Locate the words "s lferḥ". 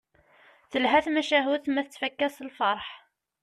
2.29-2.85